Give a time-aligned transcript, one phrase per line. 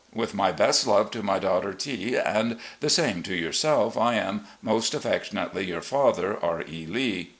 [0.15, 4.47] With my best love to my daughter T and the same to yourself, I am,
[4.63, 6.63] "Most affectionately your father, "R.
[6.67, 6.87] E.
[6.87, 7.29] Lee."